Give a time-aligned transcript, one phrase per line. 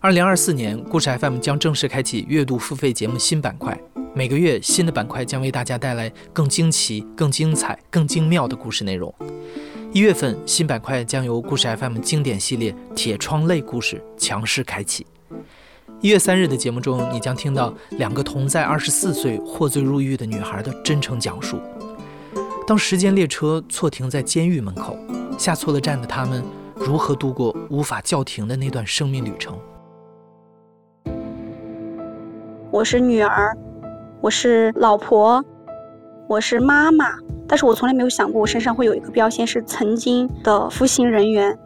[0.00, 3.76] 二零二四年，故事 FM 将正式开启月度付费节目新板块。
[4.14, 9.12] 每个月，新的板块将为大家带来更惊奇、更精彩、更精妙的故事内容。
[9.92, 15.04] 一月份，新板块将由故事 FM 经典系列《铁窗泪故事》强势开启。
[16.00, 21.60] 一月三日的节目中，你将听到两个同在二十四岁获罪入狱的女孩的真诚讲述。
[22.68, 24.96] 当时间列车错停在监狱门口，
[25.36, 26.44] 下错了站的他们
[26.76, 29.58] 如何度过无法叫停的那段生命旅程？
[32.78, 33.58] 我是女儿，
[34.20, 35.44] 我是老婆，
[36.28, 37.06] 我是妈妈，
[37.48, 41.58] 但是我从来没有想过我身上会有一个标签是曾经的服刑人员，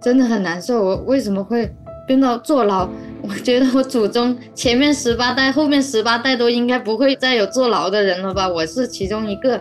[0.00, 0.80] 真的很难受。
[0.80, 1.74] 我为什么会
[2.06, 2.88] 变到坐牢？
[3.22, 8.48] 我觉得我祖宗前面十八代、后面十八代都应该不会再有坐牢的人了吧？
[8.48, 9.60] 我是其中一个。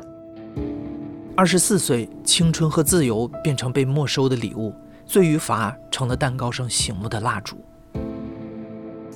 [1.36, 4.76] 二十四岁，青春和自由变成被没收的礼物，
[5.08, 7.58] 罪与罚成了蛋糕上醒目的蜡烛。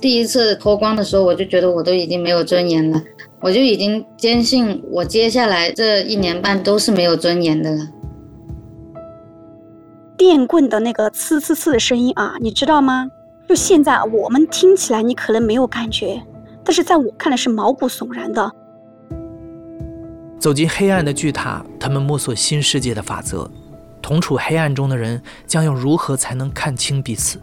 [0.00, 3.02] 第一次脱光的时候，我就觉得我都已经没有尊严了，
[3.40, 7.88] 我就已经坚信我接下来这一年半都是没有尊严的了。
[10.16, 13.08] 电棍的那个呲呲呲的声音啊，你知道吗？
[13.48, 16.22] 就现在我们听起来你可能没有感觉，
[16.64, 18.52] 但是在我看来是毛骨悚然的。
[20.38, 23.50] 走进黑暗的巨塔，他们摸索新世界的法则。
[24.00, 27.40] 同处黑暗中的人将要如何才能看清彼此？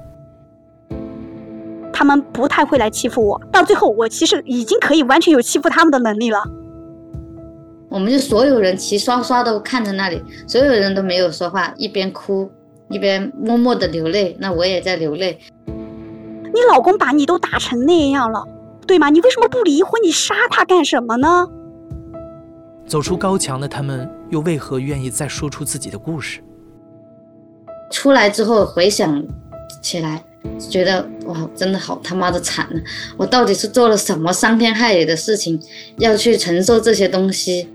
[1.95, 6.43] 他们不太会来欺负我，到最后我其实已经可以完全有欺负他们的能力了。
[7.87, 12.51] 我们就所有人齐刷刷的看着那里，所有人都没有说话，一边哭
[12.89, 14.35] 一边默默的流泪。
[14.41, 15.39] 那我也在流泪。
[15.65, 18.45] 你老公把你都打成那样了，
[18.85, 19.09] 对吗？
[19.09, 20.01] 你为什么不离婚？
[20.03, 21.47] 你杀他干什么呢？
[22.85, 26.41] 走出高墙的他们，又为何愿意再说出自己的故事？
[27.89, 29.23] 出来之后回想
[29.81, 30.21] 起来。
[30.59, 32.81] 觉得哇，真的好他妈的惨啊！
[33.17, 35.59] 我到底是做了什么伤天害理的事情，
[35.97, 37.69] 要去承受这些东西？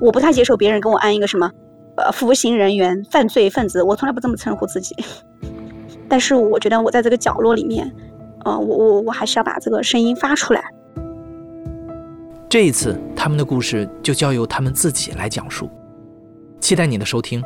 [0.00, 1.50] 我不太接受别人跟我安一个什么，
[1.96, 4.94] 呃，服刑人员、犯罪分子，我从来不这么称呼自己。
[6.08, 7.90] 但是我觉得我在这个角落里面，
[8.44, 10.62] 呃，我我我还是要把这个声音发出来。
[12.48, 15.68] 这一次，他们的故事就交由他们自己来讲述。
[16.60, 17.42] 期待你的收听。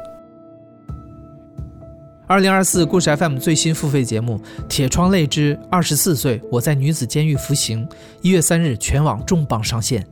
[2.30, 7.84] 二零二四故事 FM 最新付费节目《铁窗泪之二十四岁我在女子监狱服刑》，
[8.22, 10.06] 一月三日全网重磅上线。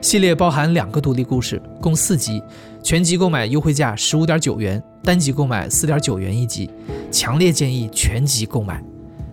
[0.00, 2.42] 系列包含两个独立故事，共四集，
[2.82, 6.70] 全集购买优惠价十五点九元，单集购买四点九元一集。
[7.12, 8.82] 强烈建议全集购买。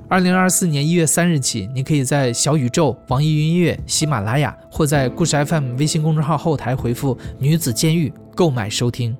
[0.09, 9.15] 二零二四年一月三日起，你可以在小宇宙、网易云音乐、喜马拉雅或在故事 FM 微信公众号后台回复“女子监狱”购买收听。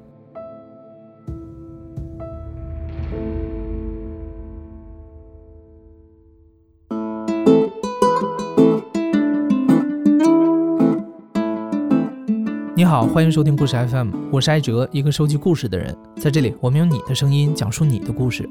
[13.13, 15.95] 欢迎收听故事 FM，我是艾哲，一个收集故事的人。
[16.17, 18.47] 在这里，我们用你的声音讲述你的故事。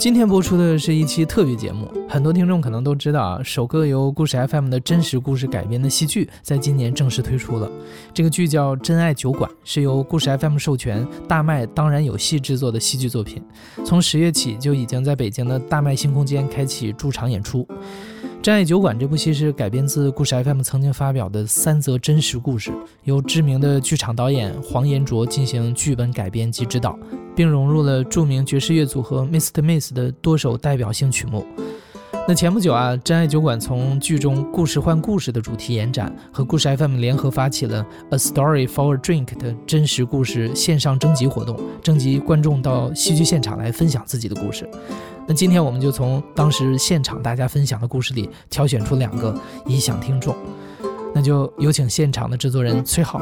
[0.00, 7.70] 今天播出的是一期特别节目，很多听众可能都知道啊，首个由故事 FM 的真实故事改编的戏剧，在今年正式推出了。
[8.12, 13.40] 这个剧叫《真爱酒馆》，是由故事 FM 授权大麦当然有戏制作的戏剧作品，
[13.84, 17.62] 从十月起就已经在北京的大麦新空间开启驻场演出。
[18.42, 22.72] 《真爱酒馆》这部戏是改编自故事 FM 曾经发表的三则真实故事，
[23.04, 26.98] 由知名的剧场导演黄延卓进行剧本改编及指导，
[27.36, 29.62] 并融入了著名爵士乐组合 Mr.
[29.62, 31.46] Miss 的多首代表性曲目。
[32.26, 44.68] 那前不久啊，《真爱酒馆》从剧中“故事换故事”的主题延展，和故事 FM 联合发起了 “A Story for a Drink” 的真实故事线上征集活动，征集观众到戏剧现场来分享自己的故事。
[45.24, 49.32] 那今天我们就从当时现场大家分享的故事里挑选出两个
[49.64, 50.34] 以响听众，
[51.14, 53.20] 那就有请现场的制作人崔浩。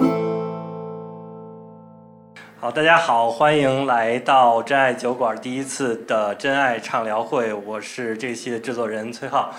[2.59, 9.55] 好，大家好，欢迎来到真爱酒馆第一次的真爱畅聊会，我是这期的制作人崔浩。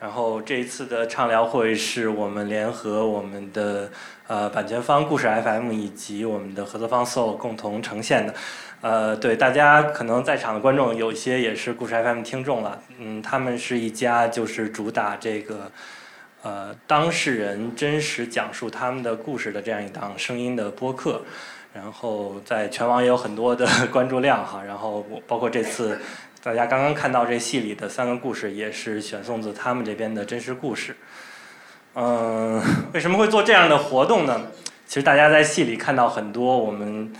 [0.00, 3.88] 然后这一次的畅聊会是我们联合我们的
[4.26, 8.34] 呃版权方故事 FM 以及我们的合作方 SO 共同呈现的。
[8.82, 15.70] 呃，对，大家可能在场的观众有一些也是故事 FM 听众了，嗯，他们是一家就是主打这个，
[16.42, 21.22] 呃，当事人真实讲述他们的故事的这样一档声音的播客，
[21.72, 26.00] 然后在全网也有很多的 关注量哈，然后包括这次
[26.42, 30.96] 大家刚刚看到这戏里的三个故事也是选送自他们这边的真实故事，
[31.94, 32.60] 嗯，
[32.92, 34.40] 为什么会做这样的活动呢？
[34.88, 37.12] 其实大家在戏里看到很多我们。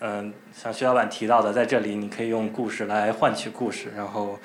[0.00, 4.38] 嗯，像徐老板提到的，在这里你可以用故事来换取故事，然后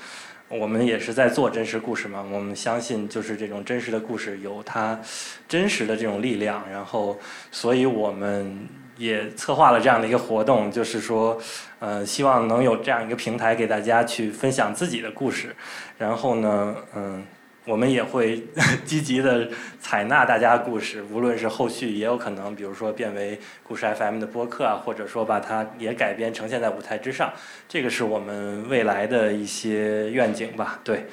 [0.50, 2.26] 我们也是在做真实故事嘛。
[2.32, 5.00] 我们相信，就是这种真实的故事有它
[5.48, 7.20] 真实的这种力量，然后，
[7.52, 8.68] 所以我们
[8.98, 11.40] 也策划了这样的一个活动，就是说，
[11.80, 15.56] 呃，希望能有这样一个平台给大家去分享自己的故事，
[15.98, 17.24] 然后呢，嗯。
[17.66, 18.44] 我们也会
[18.84, 19.48] 积极的
[19.80, 27.32] 采纳大家的故事，无论是后续也有可能，比如说变为故事 FM 的播客啊，或者说把它也改编呈现在舞台之上，
[27.70, 30.82] 这个是我们未来的一些愿景吧。
[30.84, 31.06] 对，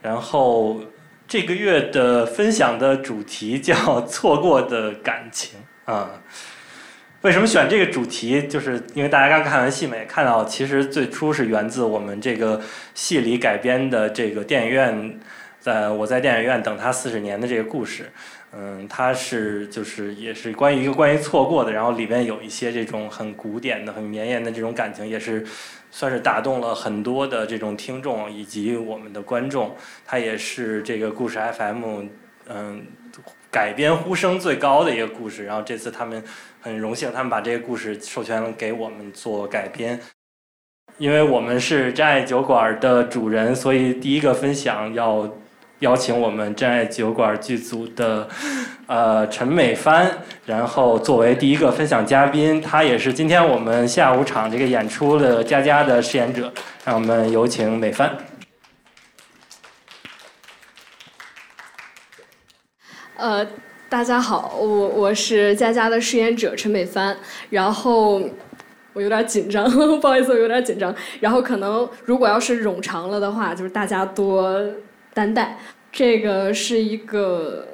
[0.00, 0.80] 然后
[1.28, 6.10] 这个月的分享的主题叫“错过的感情”啊。
[7.20, 8.48] 为什么选这个主题？
[8.48, 12.58] 就是因为大家刚看完戏嘛，也看到其实最初是源自我们这个
[12.94, 15.20] 戏里改编的这个电影院。
[15.60, 18.10] 在我在电影院等他四十年的这个故事，
[18.52, 25.44] 嗯，它是就是也是关于一个关于错过的，然后里边有一些这种很古典的、很绵延的这种感情，也是
[25.90, 29.76] 算是打动了很多的这种听众以及我们的观众。
[30.06, 32.06] 它也是这个故事 FM
[32.48, 32.86] 嗯
[33.50, 35.44] 改编呼声最高的一个故事。
[35.44, 36.24] 然后这次他们
[36.62, 40.00] 很荣幸，他们把这个故事授权给我们做改编。
[40.96, 45.30] 因为我们是真爱酒馆的主人，所以第一个分享要。
[45.80, 48.28] 邀请我们真爱酒馆剧组的
[48.86, 50.10] 呃陈美帆，
[50.44, 56.52] 然后作为第一个分享嘉宾，他也是今天我们下午场这个演出的佳佳的饰演者，
[56.84, 58.14] 让我们有请美帆。
[63.16, 63.46] 呃，
[63.88, 67.16] 大家好，我我是佳佳的饰演者陈美帆，
[67.48, 68.20] 然后
[68.92, 69.64] 我有点紧张，
[69.98, 74.62] 不好意思，我有点紧张，然后可能如果要是冗长了的话，就是大家多。
[75.20, 75.58] 三代，
[75.92, 77.68] 这个是一个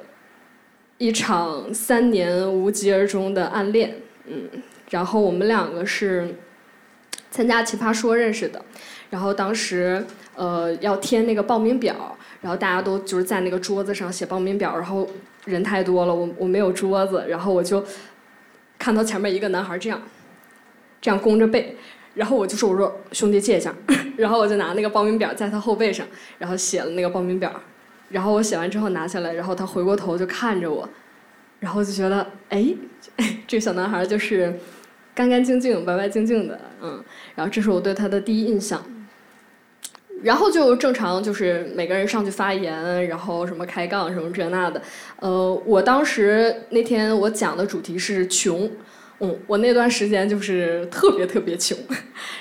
[0.97, 3.95] 一场三年无疾而终的暗恋，
[4.25, 4.49] 嗯，
[4.89, 6.35] 然后我们两个是
[7.31, 8.61] 参加奇葩说认识的，
[9.09, 10.05] 然后当时
[10.35, 15.07] 呃要填那个报名表，然后大家都就是在那个桌子上写报名表，然后
[15.45, 17.81] 人太多了，我我没有桌子，然后我就
[18.77, 20.01] 看到前面一个男孩这样，
[20.99, 21.77] 这样弓着背。
[22.17, 23.71] 然后我就说：“我说兄弟借一下。
[24.17, 26.03] ”然后我就拿那个报名表在他后背上，
[26.39, 27.53] 然后写了那个报名表。
[28.09, 30.89] 然后我写完之后拿下来，然后他回过头就看着我，
[31.59, 32.73] 然后就觉得哎，
[33.45, 34.51] 这小男孩就是
[35.13, 37.03] 干干净净、白白净净的，嗯。
[37.35, 38.83] 然后这是我对他的第一印象。
[40.23, 44.81] 然后就正常就是每个人上去发言，然后什么开杠什么这那的。
[45.19, 48.67] 呃，我当时那天我讲的主题是穷。
[49.19, 51.75] 嗯，我那段时间就是特别特别穷，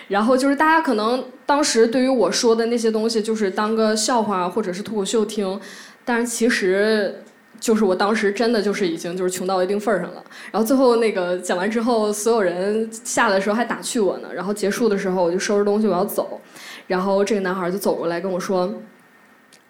[0.09, 5.59] 然后就是大家可能当时对于我说的那些东西，就是当个笑话或者是脱口秀听，
[6.05, 7.23] 但是其实
[7.59, 10.23] 就是我当时真的就是已经就是穷到一定份儿上了。
[10.53, 14.29] 然后最后那个讲完之后，所有人下来的时候还打趣我呢。
[14.35, 16.39] 然后结束的时候，我就收拾东西我要走，
[16.87, 18.71] 然后这个男孩就走过来跟我说：“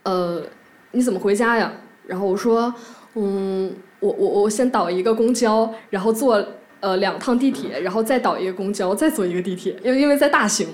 [0.03, 0.43] 呃，
[0.91, 1.73] 你怎么回家呀？”
[2.05, 2.75] 然后我说
[3.15, 6.45] ：“嗯，我我我先倒一个公交，然后坐。”
[6.87, 10.69] 呃，两趟地铁，然后再倒一个公交，再坐一个地铁，因为因为在大兴。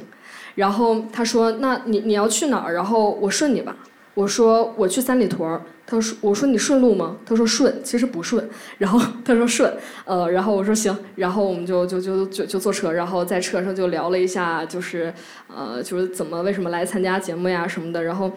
[0.55, 3.75] 然后他说：“那你你要去哪儿？”然后我顺你吧。
[4.13, 9.73] 我说：“我去三里屯。”他说：“我说你顺路吗？”他说：“顺，其实不顺。”然后他说：“顺。”
[10.05, 15.11] 呃，然后我说：“行。”然后我们就就就就就坐车，然后在车上就聊了一下，就是
[15.49, 18.05] 呃，就是怎么为什么来参加节目呀什么的。
[18.05, 18.31] 然后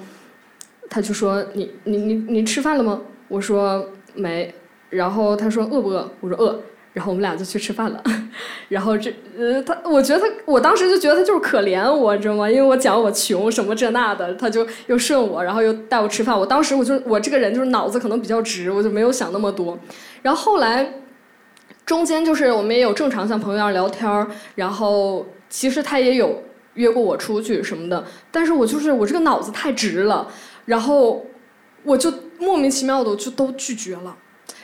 [0.90, 4.54] 他就说：“你你你你吃饭了吗？”我说：“没。”
[4.90, 6.58] 然后他说：“饿不饿？”我说：“饿。”
[6.96, 8.02] 然后我们俩就去吃饭了，
[8.70, 12.50] 然后这呃他，我觉得他，我当时就觉得他就是可怜我，你知道吗？
[12.50, 16.40] 因为我讲我穷什么这那的，他就又顺我，然后又带我吃饭。
[16.40, 19.78] 我当时我就我这个人就是脑子可能比较直，我就没有想那么多。
[20.22, 20.90] 然后后来
[21.86, 26.42] 中间就是我们也有正常像朋友一样聊天，然后其实他也有
[26.76, 30.26] 约过我出去什么的，但是我就是我这个脑子太直了，
[30.64, 31.26] 然后
[31.84, 32.10] 我就
[32.40, 34.16] 莫名其妙的就都拒绝了。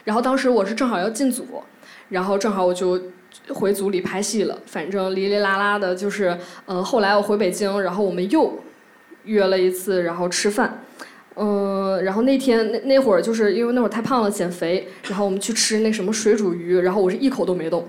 [0.05, 1.45] 然后当时我是正好要进组。
[2.11, 3.01] 然后正好我就
[3.47, 8.59] 回组里拍戏了，反正哩哩啦啦的，就是，呃，后来我回北京，然后我们又
[9.23, 10.83] 约了一次，然后吃饭，
[11.35, 17.87] 嗯，然后那天那那会儿就是因为那会儿太胖了减肥，然后我们去吃那什么水煮鱼，然后我是一口都没动，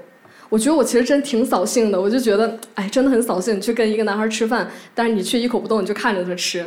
[0.49, 6.65] 我觉得我其实真挺扫兴的，我就觉得哎真的很扫兴，你去跟一个男孩吃饭，但是你却一口不动，你就看着他吃，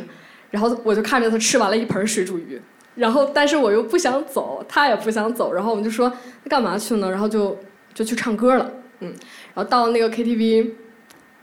[0.50, 2.60] 然后我就看着他吃完了一盆水煮鱼。
[2.96, 7.10] 然后，但是我又不想走，他也不想走，然后我们就说他干嘛去呢？
[7.10, 7.56] 然后就
[7.92, 9.08] 就去唱歌了，嗯，
[9.54, 10.70] 然后到那个 KTV，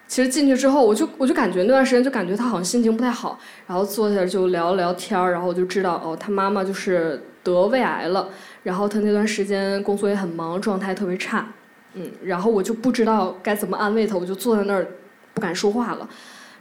[0.08, 8.28] 其实进去之后，我就我就感觉那段时间就感觉他好像心情不太好，然后坐下就聊聊天，然后我就知道哦，他妈妈就是得胃癌了，
[8.64, 11.48] 然后他那段时间工作也很忙，状态特别差，
[11.94, 14.88] 嗯，然后我就不知道该怎么安慰他，我就坐在那儿
[15.36, 16.10] 不敢说话了。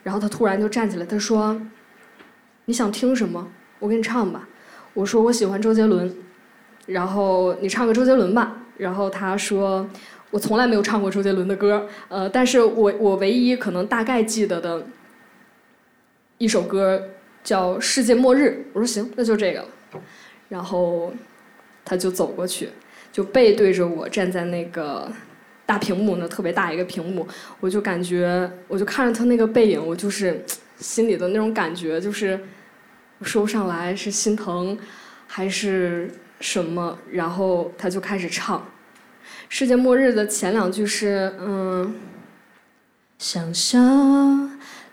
[0.02, 1.58] 然后他突然就站起来，他说
[2.66, 3.49] ：“你想听什么？
[3.78, 4.49] 我给你唱吧。”
[4.94, 6.14] 我说：“我喜欢周杰伦。”
[6.87, 8.56] 然后你唱个周杰伦吧。
[8.76, 9.88] 然后他说
[10.30, 14.84] ：“我从来没有唱过周杰伦的歌，呃，但是我我唯一可能大概记得的
[16.38, 17.00] 一首歌
[17.44, 19.68] 叫《世界末日》。”我说：“行，那就这个了。”
[20.49, 21.12] 然后
[21.84, 22.68] 他就走过去，
[23.12, 25.11] 就背对着我站在那个
[25.64, 27.26] 大屏幕那特别大一个屏幕，
[27.61, 30.44] 我就感觉，我就看着他那个背影，我就是
[30.78, 32.38] 心里的那种感觉，就是
[33.22, 34.76] 说不上来是心疼
[35.26, 36.10] 还是
[36.40, 36.98] 什么。
[37.10, 38.58] 然后他就开始唱
[39.48, 41.94] 《世界末日》的前两句是嗯，
[43.18, 43.78] 想笑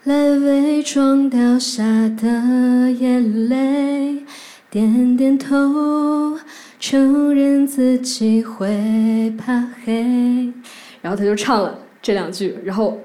[0.03, 4.25] 来伪装掉下的眼泪。
[4.71, 6.37] 点点头，
[6.79, 10.53] 承认自己会怕黑，
[11.01, 13.01] 然后他就唱了这两句，然后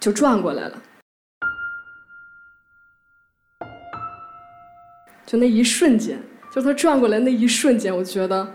[0.00, 0.82] 就转过来了。
[5.26, 6.18] 就那一瞬间，
[6.54, 8.54] 就他转过来那一瞬间，我觉得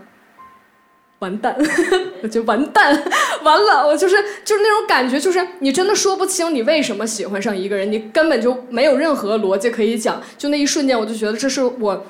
[1.19, 1.55] 完蛋，
[2.23, 3.03] 我就完蛋，
[3.43, 10.21] 完了，我就是就是那种感觉，就是你真的说不清你为什么喜欢上一个人，你根本就没有任何逻辑可以讲。
[10.37, 12.05] 就那一瞬间，我就觉得这是我。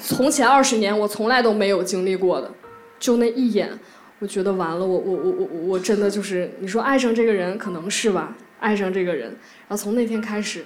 [0.00, 2.48] 从前二十年，我从来都没有经历过的，
[3.00, 3.68] 就那一眼，
[4.20, 9.30] 我觉得完了，我我我我我真的就是，你说爱上这个人可能是吧，爱上这个人，
[9.66, 10.64] 然后从那天开始，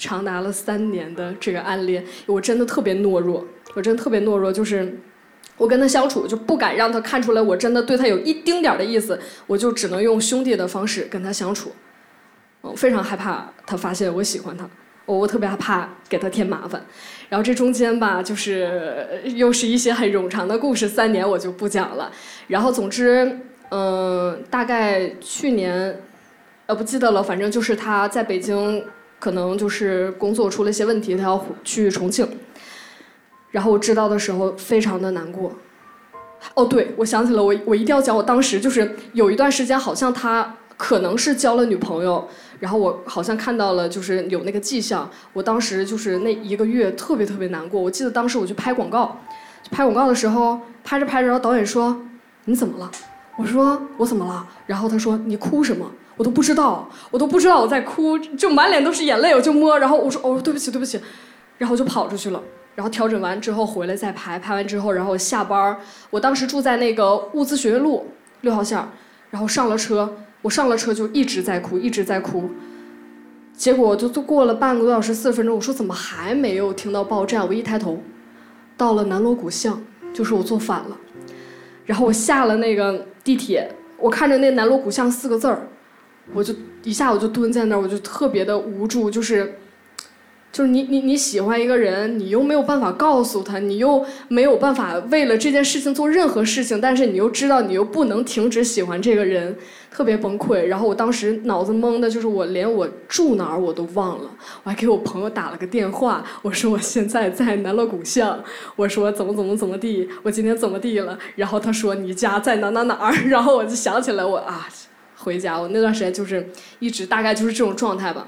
[0.00, 4.98] 长达了三年的这个暗恋，我真的特别懦弱，我真的特别懦弱，就是
[5.58, 11.70] 我跟他相处就不敢让他看出来我真的对他有一丁点儿的意思，我就只能用兄弟的方式跟他相处，
[12.62, 14.68] 嗯，非常害怕他发现我喜欢他。
[15.06, 16.80] 我我特别害怕给他添麻烦，
[17.28, 22.12] 然后这中间吧，就是又是一些很冗长的故事，三年我就不讲了。
[22.46, 23.40] 然后总之，
[23.70, 26.00] 嗯，大概去年，
[26.66, 28.84] 呃，不记得了，反正就是他在北京，
[29.20, 32.26] 可能就是工作出了一些问题，他要去重庆。
[33.52, 35.52] 然后我知道的时候，非常的难过。
[36.54, 42.26] 哦，对，我想起了，我我一定要讲，我当时就是有一段时间，好像他可能是交了女朋友。
[42.58, 45.08] 然后我好像看到了，就是有那个迹象。
[45.32, 47.80] 我当时就是那一个月特别特别难过。
[47.80, 49.18] 我记得当时我去拍广告，
[49.70, 51.98] 拍广告的时候拍着拍着，然后导演说
[52.46, 52.90] ：“你怎么了？”
[53.36, 59.78] 我说：“我怎么了？”然后他说：“你哭什么？”我都不知道，我都不知道我在哭，就满脸都是眼泪，我就摸。
[59.78, 61.00] 然后我说：“哦，对不起，对不起。”
[61.58, 62.42] 然后就跑出去了。
[62.74, 65.76] 然后调整完之后回来再拍，拍完之后，然后下班
[66.10, 68.06] 我当时住在那个物资学院路
[68.42, 68.78] 六号线
[69.30, 70.12] 然后上了车。
[70.42, 72.48] 我上了车就一直在哭，一直在哭，
[73.52, 77.46] 结果就都过了半个多小时，四十分钟，我说怎么还没有听到报站？
[77.46, 78.02] 我一抬头，
[78.74, 79.78] 到了南锣鼓巷，
[80.14, 80.96] 就是我坐反了，
[81.84, 85.68] 然后我下了那个地铁，我看着那南锣鼓巷四个字儿，
[86.32, 89.54] 我就一下我就蹲在那儿，我就特别的无助，就是。
[90.52, 99.56] 就是你你你喜欢一个人，你又没有办法告诉他，你又没有办法为了这件事情做任何事情，但是你又知道你又不能停止喜欢这个人，
[99.92, 100.62] 特别崩溃。
[100.62, 104.30] 然后我当时脑子懵的，就是我连我住哪儿我都忘了，
[104.64, 108.42] 我还给我朋友打了个电话，我说我现在在南锣鼓巷，
[108.74, 111.16] 我说怎么怎么怎么地，我今天怎么地了。
[111.36, 114.68] 然后他说你家在哪哪哪儿， 然后我就想起来我啊，
[115.20, 115.58] 回家。
[115.58, 116.48] 我那段时间就是
[116.78, 118.26] 一直大概就是这种状态吧。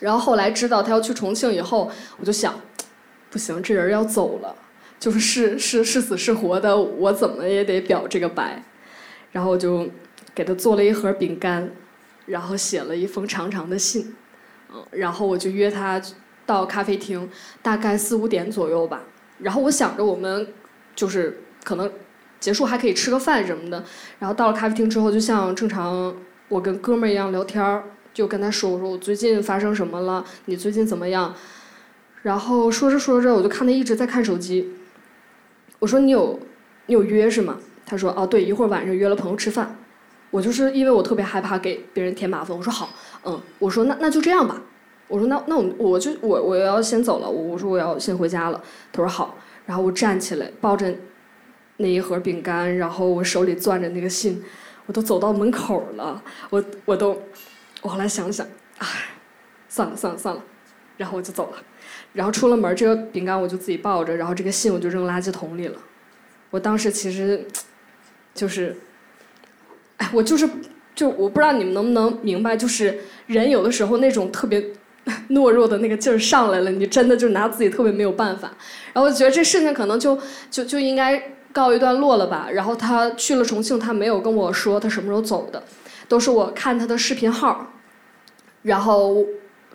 [0.00, 2.60] 然后后来知道他要去重庆以后，我就想，
[3.30, 4.54] 不行，这人要走了，
[5.00, 8.62] 就是是是是死是活的，我怎么也得表这个白。
[9.32, 9.88] 然后我就
[10.34, 11.70] 给他做了一盒饼干，
[12.26, 14.14] 然后写了一封长长的信，
[14.72, 16.00] 嗯，然后我就约他
[16.46, 17.28] 到咖啡厅，
[17.60, 19.02] 大概四五点左右吧。
[19.38, 20.46] 然后我想着我们
[20.94, 21.90] 就是可能
[22.40, 23.84] 结束还可以吃个饭什么的。
[24.18, 26.14] 然后到了咖啡厅之后，就像正常
[26.48, 27.84] 我跟哥们儿一样聊天儿。
[28.14, 30.24] 就跟他说，我说我最近发生什么了？
[30.46, 31.32] 你最近怎么样？
[32.22, 34.72] 然后说着说着，我就看他一直在看手机。
[35.78, 36.40] 我说你有
[36.86, 37.58] 你有约是吗？
[37.86, 39.78] 他说哦对，一会儿晚上约了朋友吃饭。
[40.30, 42.90] 我就是因为我特别害怕给别人添麻烦，我说好，
[43.24, 44.60] 嗯，我说那那就这样吧。
[45.06, 48.60] 我说那那我我就我我要先走了，我说我要先回家了。
[48.92, 50.92] 他说好，然后我站起来抱着
[51.78, 54.40] 那一盒饼干，然后我手里攥着那个信，
[54.86, 57.20] 我都走到门口了，我我都。
[57.80, 58.44] 我后来想想，
[58.78, 58.86] 唉，
[59.68, 60.42] 算了算了算了，
[60.96, 61.62] 然后我就走了。
[62.12, 65.78] 然后出了门，这个饼干我就自己抱着，然后这个信我就扔垃圾桶里了。
[66.50, 67.46] 我当时其实，
[68.34, 68.76] 就是，
[69.98, 70.50] 哎，我就是，
[70.92, 74.60] 就我不知道你们能不能明白，就是人有的时候那种特别
[75.30, 78.48] 懦弱的那个劲儿上来了，你真的就拿自己特别没有办法。
[78.92, 80.18] 然后我觉得这事情可能就
[80.50, 81.37] 就就应该。
[81.58, 82.48] 告一段落了吧。
[82.52, 85.60] 然后他去了重庆，他没有跟我说他什么时候走的，
[86.06, 87.66] 都是我看他的视频号，
[88.62, 89.24] 然后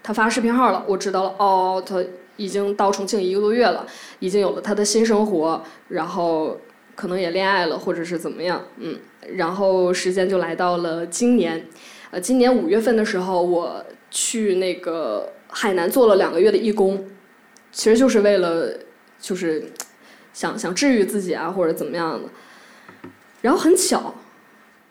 [0.02, 2.04] 他发视频号了，我知道了，哦，他
[2.38, 3.86] 已经到重庆一个多月了，
[4.20, 6.58] 已经有了他的新生活，然后
[6.96, 8.98] 可能也恋爱了，或者是怎么样，嗯，
[9.36, 11.68] 然后时间就来到了今年，
[12.12, 17.06] 呃，今年五月份的时候，我去那个海南做了两个月的义工，
[17.72, 18.74] 其实就是为了
[19.20, 19.72] 就是
[20.34, 22.28] 想想治愈自己啊，或者怎么样的。
[23.42, 24.14] 然后很巧，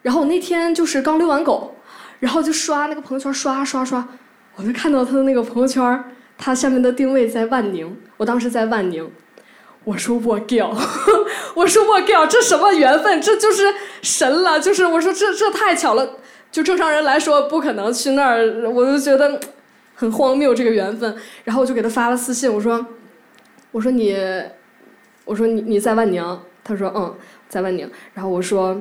[0.03, 1.77] 然后我那天就是刚遛完狗，
[2.21, 4.07] 然后就刷那个朋友圈，刷刷刷，
[4.57, 6.05] 我就看到他的那个朋友圈，
[6.39, 9.11] 他下面的定位在万宁，我当时在万宁，
[9.85, 10.77] 我说我屌，
[11.57, 13.21] 我说我屌，这什么缘分？
[13.21, 13.73] 这就是
[14.03, 16.19] 神了，就是我说这这太巧了，
[16.51, 19.41] 就正常人来说不可能去那儿，我就觉得
[19.95, 21.17] 很荒谬这个缘分。
[21.45, 22.87] 然后我就给他发了私信，我说
[23.71, 24.15] 我说你，
[25.25, 27.15] 我说你你在万宁，他说嗯
[27.49, 28.81] 在万宁，然后我说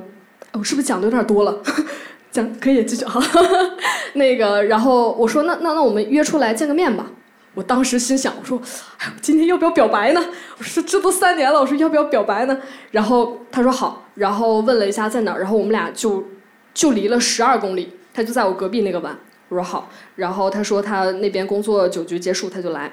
[0.52, 1.62] 我是不是讲的有点多了？
[2.30, 3.20] 讲可以继续好，
[4.14, 7.06] 那个然后我说那那那我们约出来见个面吧。
[7.54, 8.58] 我当时心想，我说，
[8.96, 10.24] 哎，我今天要不要表白呢？
[10.56, 12.58] 我说这都三年了，我说要不要表白呢？
[12.92, 16.24] 然后他说好，然后问了一下在哪儿，然后我们俩就
[16.72, 19.14] 就离了十二公里，他就在我隔壁那个湾。
[19.50, 22.90] 我说好，然后他说他那边工作酒局结束他就来，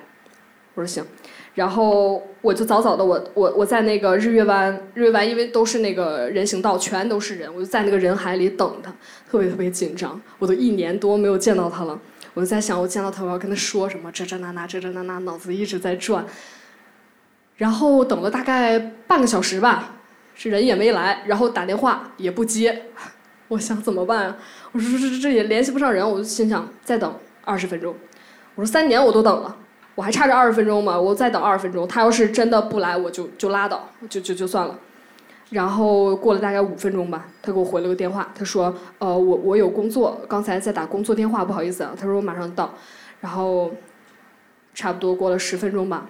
[0.74, 1.06] 我说行，
[1.60, 8.90] 然后我就早早的我我我在那个日月湾，日月湾因为都是那个人行道，全都是人，我就在那个人海里等他，
[9.30, 12.00] 特别特别紧张，我都一年多没有见到他了。
[12.34, 14.10] 我就在想，我见到他我要跟他说什么？
[14.14, 16.26] 这这那那，这这那那，脑子一直在转。
[17.58, 19.98] 然后等了大概半个小时吧，
[20.36, 22.84] 是人也没来，然后打电话也不接。
[23.50, 24.38] 我想怎么办啊？
[24.72, 27.14] 我说这这这也联系不上人，我就心想再等
[27.44, 27.94] 二十分钟。
[28.56, 29.58] 我说三年我都等了，
[29.96, 31.00] 我还差这二十分钟嘛？
[31.00, 34.80] 我再等二十分钟，他要是真的不来，我就就拉倒，就就就算了。
[35.50, 42.74] 然后过了大概五分钟吧，他给我回了个电话，他说：“呃，我我有工作，刚才在打工作电话，不好意思啊。”他说：“我马上到。”
[43.20, 43.72] 然后
[44.76, 46.06] 差不多过了十分钟吧，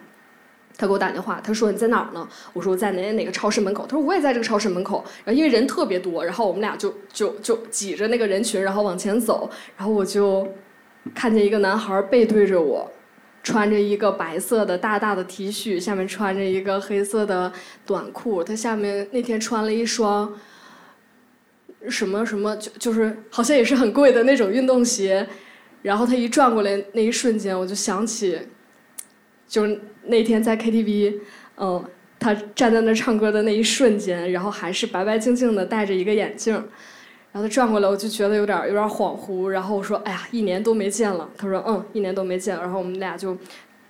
[0.78, 10.46] 他给我打电话，他说：“你在哪儿呢？”我说：“我在哪哪个超市门口。”他说：“我也在这个超市门口。”然后因为人特别多，然后我们俩就就就挤着那个人群，然后往前走，然后我就
[11.15, 12.92] 看见一个男孩背对着我。
[13.43, 17.52] 穿着一个白色的大大的 T 恤，下面穿着一个黑色的
[17.86, 18.43] 短裤。
[18.43, 20.34] 他下面那天穿了一双
[21.88, 25.28] 什么什么，就就是好像也是很贵的那种运动鞋。
[25.82, 28.38] 然后他一转过来那一瞬间，我就想起，
[29.47, 31.19] 就是那天在 KTV，
[31.56, 31.84] 嗯，
[32.19, 36.62] 他站在那唱歌的那一瞬间，然后还是白白净净的，戴着一个眼镜。
[37.32, 39.48] 然后他转过来，我就觉得有点有点恍惚。
[39.48, 43.38] 然后我说：“哎呀，一年都没见了。”他说：“嗯，一年都没见。”然后我们俩就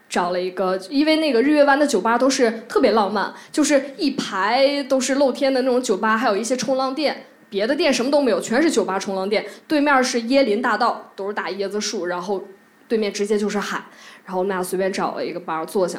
[0.10, 7.26] 找了一个，因为那个日月湾的酒吧都是特别浪漫，就是一排都是露天的那种酒吧，还有一些冲浪店。
[7.50, 9.46] 别的店什么都没有，全是酒吧、冲浪店。
[9.68, 12.44] 对面是椰林大道，都是大椰子树，然后
[12.88, 13.82] 对面直接就是海。
[14.26, 15.98] 然后我们俩随便找了一个吧坐下，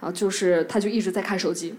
[0.00, 1.74] 然后就是他就一直在看手机。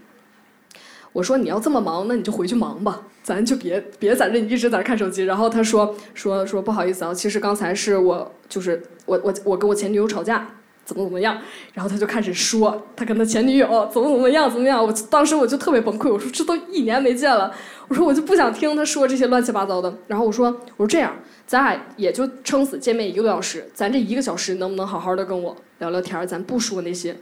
[1.12, 5.24] 我说你要这么忙，那你就回去忙吧，咱就别别在这一直在看手机。
[5.24, 10.48] 然后他说说说不好意思啊，其实刚才是我就是我我我跟我前女友吵架，
[10.86, 11.38] 怎么怎么样。
[11.74, 14.82] 然后他就开始说他跟他前女友怎么怎么样怎么样。
[14.82, 17.54] 我当时我就特别崩溃，我说这都一年没见了，
[17.88, 19.94] 我说我就不想听他说这些乱七八糟的。
[20.06, 20.46] 然后我说
[20.78, 21.14] 我说这样，
[21.46, 27.14] 咱俩也就撑死见面一个多小时，咱这一个小时能不能好好的跟我聊聊天咱不说那些。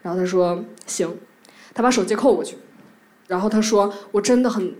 [0.00, 1.14] 然后他说行，
[1.74, 2.56] 他把手机扣过去。
[3.28, 4.74] 然后他说：“我真的很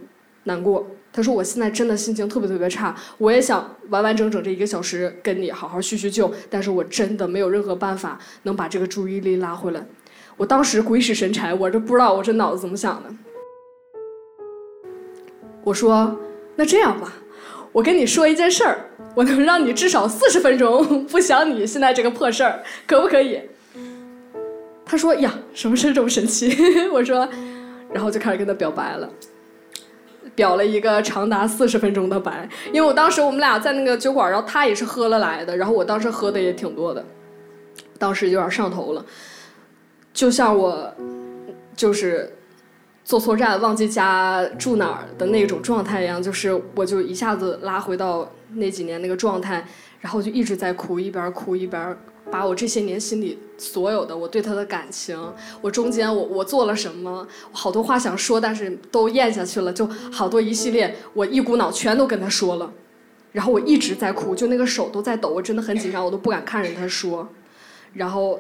[0.45, 9.87] 难过。”他说：“我现在真的心情特别特别差，我也想完完整整这一个小时跟你好好叙叙旧，但是我真的没有任何办法能把这个注意力拉回来。”
[10.37, 13.11] 我当时鬼使神差，我这不知道我这脑子怎么想的。
[15.65, 16.17] 我说
[16.57, 17.13] ：“那这样吧，
[17.73, 18.79] 我跟你说一件事儿，
[19.15, 23.41] 我能让你至少四十分钟不想你现在这个破事儿，可不可以？”
[24.87, 26.57] 他说：“呀，什么事这么神奇？”
[26.93, 27.29] 我说。
[27.93, 29.09] 然后就开始跟他表白了，
[30.35, 32.49] 表了一个长达四十分钟的白。
[32.73, 37.05] 因为我当时我们俩在那个酒馆，然后他也是喝了来的，然后我当时喝的也挺多的，
[37.99, 39.05] 当时有点上头了，
[40.13, 40.95] 就像我
[41.75, 42.31] 就是
[43.05, 49.67] 坐错站忘记家住哪儿的那种状态一样，就是我就一下子拉回到那几年那个状态，
[50.01, 51.97] 然后就一直在哭，一边哭一边。
[52.31, 55.19] 把我这些年心里所有的我对他的感情，
[55.61, 62.73] 我中间我我做了什么，好多话想说，但是都咽下去了，就好多一系列，我一股脑全都跟他说了，
[63.33, 67.29] 然后我一直在哭，就那个手都在抖，我真的很紧张，我都不敢看着他说，
[67.95, 68.39] 然后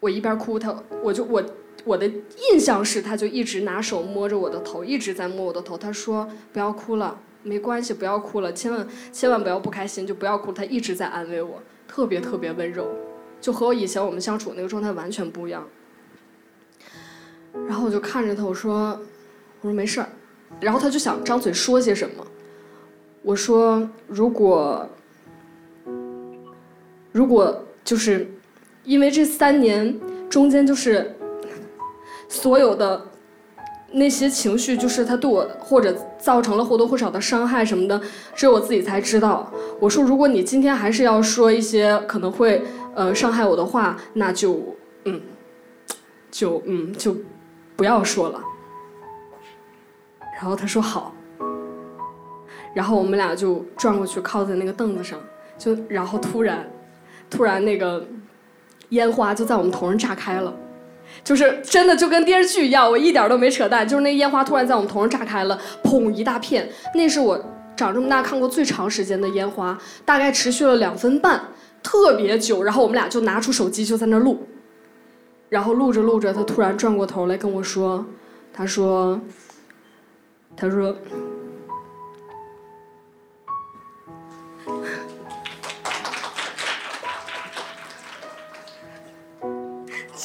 [0.00, 1.42] 我一边哭，他我就我
[1.84, 2.06] 我的
[2.50, 5.78] 印象是，他就一直拿手摸着我的头，一直在摸我的头。
[5.78, 10.52] 他说不要哭了，没关系，不要哭了，千万千万不要不开心，就不要哭。
[10.52, 11.62] 他一直在安慰我，
[11.96, 12.86] 特别特别温柔，
[13.40, 15.66] 就和我以前我们相处那个状态完全不一样。
[17.66, 19.00] 然后我就看着他，我说
[19.62, 20.08] 我说没事儿。
[20.60, 22.26] 然后他就想张嘴说些什么，
[23.22, 24.86] 我说如果
[27.12, 28.30] 如果就是
[28.84, 31.16] 因为这三年中间就是
[32.28, 33.06] 所有的
[33.96, 37.98] 那些情绪，就是他对我或者造成了或多或少的伤害什么的，
[38.34, 39.50] 只有我自己才知道。
[39.80, 42.62] 我说如果你今天还是要说一些可能会
[42.94, 45.20] 呃伤害我的话，那就嗯
[46.30, 47.16] 就嗯就
[47.74, 48.38] 不要说了。
[50.34, 51.14] 然后他说好，
[52.74, 55.18] 然后我们俩就转过去靠在那个凳子上，
[55.56, 56.70] 就然后突然，
[57.30, 58.06] 突然那个
[58.90, 60.54] 烟花就在我们头上炸开了，
[61.24, 67.38] 就是真的就跟电视剧一样，我一点都没扯淡，就是那烟花突然在我们头上炸开了，砰一大片，那是我
[67.76, 71.40] 长这么大看过最长时间的烟花，大概持续了两分半，
[71.82, 72.62] 特别久。
[72.62, 74.46] 然后我们俩就拿出手机就在那录，
[75.48, 78.04] 然后录着录着，他突然转过头来跟我说，
[78.52, 79.20] 他说。
[80.58, 80.96] 他说：“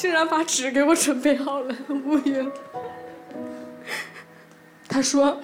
[0.02, 2.44] 竟然把纸给我准备好了， 无语。”
[4.88, 5.38] 他说：“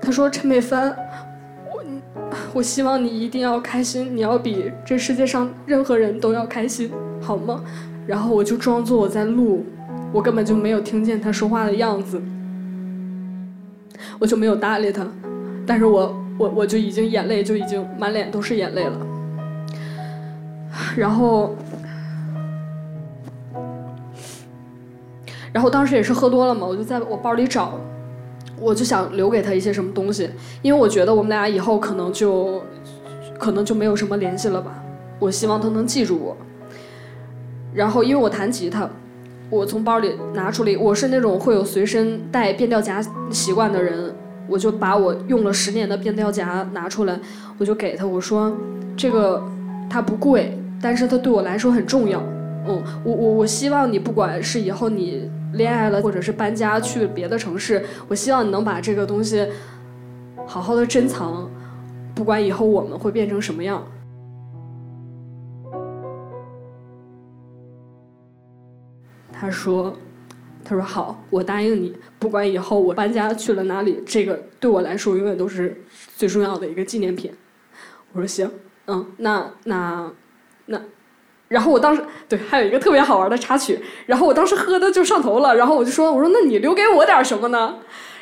[0.00, 0.96] 他说陈美帆，
[1.70, 1.84] 我
[2.54, 7.62] 我希望你一定要开心，你要比这世界上任何人都要开心，好吗？”
[8.08, 9.66] 然后我就装作我在录。
[10.14, 12.22] 我根本就没有听见他说话的样子，
[14.18, 15.06] 我就没有搭理他，
[15.66, 19.06] 但是我我我就已经眼泪就已经满脸都是眼泪了，
[20.96, 21.54] 然后，
[25.52, 27.78] 然后当时也是喝多了嘛，我就在我包里找，
[28.58, 30.30] 我就想留给他一些什么东西，
[30.62, 32.62] 因为我觉得我们俩以后可能就
[33.38, 34.82] 可能就没有什么联系了吧，
[35.18, 36.36] 我希望他能记住我，
[37.74, 38.88] 然后因为我弹吉他。
[39.50, 44.10] 我从包里拿出来，我是那种会有随身带变调夹习惯的人，
[44.48, 47.20] 我就把我用了十年的变调夹拿出来，
[47.58, 48.50] 我就给他，我说，
[48.96, 49.46] 这个
[49.90, 52.20] 它不贵，但是它对我来说很重要。
[52.66, 59.46] 嗯，我我我希望你不管是以后你恋爱了，或者是搬家去别的城市，我希望你能把这个东西
[60.46, 61.48] 好好的珍藏，
[62.14, 63.84] 不管以后我们会变成什么样。
[69.32, 69.92] 他说
[70.62, 75.82] ：“他说好，我答应你，不管以后我搬家去了哪里，这个对我来说永远都是
[76.16, 77.32] 最重要的一个纪念品。”
[78.14, 78.48] 我说：“行，
[78.86, 80.12] 嗯，那那
[80.66, 80.80] 那，
[81.48, 87.76] 然后我当时对还有一个特别好玩的插曲，然后我当时喝的就上头了，然后我就说：我说那你留给我点什么呢？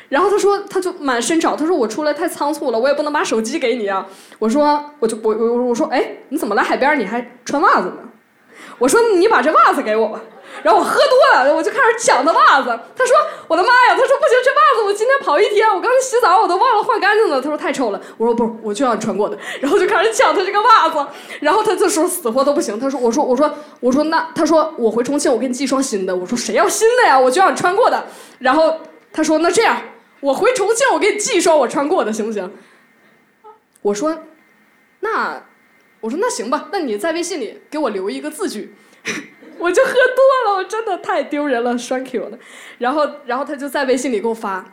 [0.09, 4.05] 然后他说他就满身找，他说我出来太仓促了，我也不能把手机给你啊。
[4.39, 7.97] 我说我就我我我说哎，你怎么来海边你还穿袜子呢？
[8.77, 10.21] 我说你把这袜子给我吧。”
[10.63, 12.77] 然后我喝多了，我就开始抢他袜子。
[12.95, 13.15] 他说
[13.47, 21.07] ：“我的妈呀！”他说：“不行，这袜子我今天跑一天，我刚才洗澡我都忘了换干净了。”他说：“太臭了。”我说：“不，我就要你穿过的。”然后就开始抢他这个袜子。
[21.39, 22.77] 然后他这时候死活都不行。
[22.77, 27.17] 他说：“我说我说我说那他说我回重庆我给你寄双新的。”我说：“谁要新的呀？
[27.17, 28.05] 我就要你穿过的。”
[28.37, 28.77] 然后
[29.13, 29.81] 他说：“那这样，
[30.19, 32.51] 我回重庆我给你寄一双我穿过的，行不行？”
[33.81, 34.15] 我说
[34.99, 35.41] ：“那
[36.01, 38.75] 我说那行吧，那你在微信里给我留一个字据。
[39.61, 42.37] ”我就喝多了，我真的太丢人了，thank you 了。
[42.79, 44.65] 然后，然后他就在微信里给我发，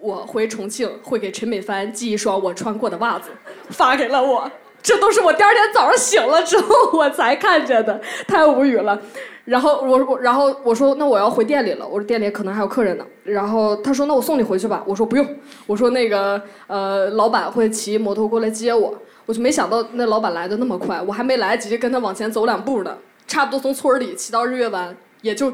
[0.00, 3.30] 我回重庆会给陈美帆寄一双我穿过的袜子，
[3.70, 4.50] 发给了我。
[4.82, 9.00] 这都是我第二天早上醒了之后我才看见的，太无语了。
[9.44, 13.06] 然后我我然后我说那我要回店里了，我说店里可能还有客人呢。
[13.22, 15.36] 然后他说那我送你回去吧，我说不用，
[15.68, 18.92] 我说那个呃老板会骑摩托过来接我。
[19.28, 22.96] 我就没想到那老板来的那么快，我还没来得及跟他往前走两步呢。
[23.26, 25.52] 差不多从村里骑到日月湾，也就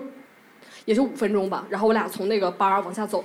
[0.85, 1.67] 也就五分钟吧。
[1.69, 3.25] 然后我俩从那个巴往下走，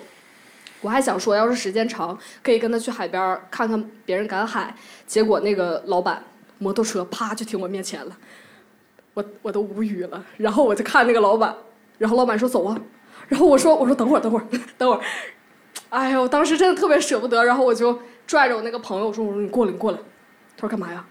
[0.81, 4.75] 我还想说，要是时间长，可以跟他去海边看看别人赶海。
[5.05, 6.23] 结果那个老板
[6.57, 8.17] 摩托车啪就停我面前了，
[9.13, 10.25] 我我都无语了。
[10.37, 11.55] 然后我就看那个老板，
[11.99, 12.75] 然后老板说走啊，
[13.27, 14.43] 然后我说我说等会儿等会儿
[14.79, 15.01] 等会儿，
[15.89, 17.45] 哎呀，我，当时真的特别舍不得。
[17.45, 19.99] 然后我就拽着我那个朋友说我说你过来你过来，
[20.59, 21.05] 他说干嘛呀？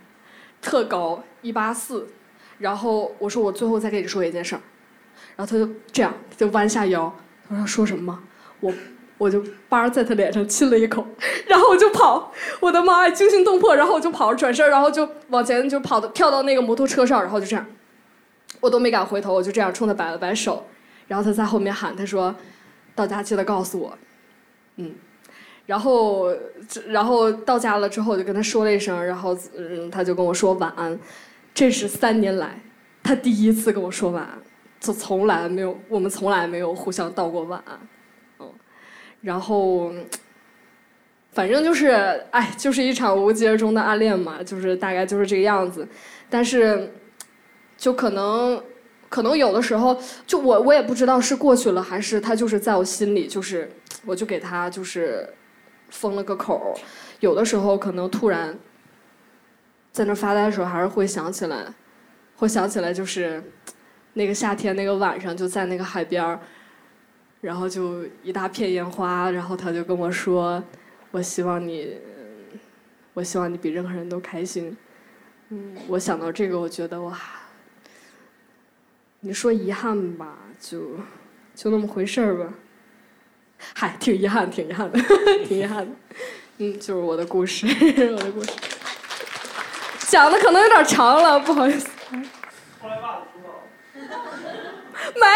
[0.61, 2.07] 特高一八四。
[2.59, 4.61] 然后我说我最后再跟你说一件事儿，
[5.37, 7.15] 然后他就这样就弯下腰，
[7.49, 8.23] 他说说什么吗？
[8.59, 8.75] 我
[9.17, 11.07] 我就叭在他脸上亲了一口，
[11.47, 13.77] 然后我就跑，我的妈呀，惊心动魄！
[13.77, 17.65] 然后我就跑，转身，然后就往前就跑到跳到那个摩托车上，然后就这样，
[18.59, 20.67] 我都没敢回头，我就这样冲他摆了摆手，
[21.07, 22.35] 然后他在后面喊，他说
[22.97, 23.97] ：“到家记得告诉我。”
[24.77, 24.95] 嗯，
[25.69, 26.35] 然后
[26.87, 30.99] 然后到家了之后，我就跟他说了一声，然后嗯，他就跟我说晚安。
[31.53, 32.59] 这是三年来
[33.03, 34.39] 他第一次跟我说晚安，
[34.81, 37.79] 就从来没有，我们从来没有互相道过晚安。
[38.41, 38.51] 嗯，
[39.21, 39.93] 然后。
[41.31, 41.91] 反正就是，
[42.33, 45.87] 哎，就是一场无疾而终的暗恋嘛，就是大概就是这个样子。
[46.29, 46.91] 但是，
[47.77, 48.61] 就可能，
[49.09, 53.71] 可能有的时候，就我我也不知道是过去了还是他就是在我心里，就是
[54.05, 55.29] 我就给他就是
[55.91, 56.79] 封了个口。
[57.21, 58.57] 有的时候可能突然
[59.93, 61.67] 在那发呆的时候，还是会想起来，
[62.37, 63.43] 会想起来就是
[64.15, 66.39] 那个夏天那个晚上，就在那个海边，
[67.41, 70.63] 然后就一大片烟花，然后他就跟我说。
[71.11, 71.97] 我希望你，
[73.15, 74.77] 我希望你比任何人都开心。
[75.49, 77.19] 嗯，我想到这个，我觉得哇，
[79.21, 80.97] 你说遗憾吧，就
[81.55, 82.53] 就那么回事儿吧。
[83.75, 84.99] 嗨，挺遗憾，挺遗憾的，
[85.47, 85.93] 挺遗憾的。
[86.59, 87.67] 嗯，就是我的故事，
[88.17, 88.51] 我的故事，
[90.09, 91.89] 讲的可能有点长了，不好意思。
[92.81, 94.19] 后来爸知道
[95.15, 95.27] 没，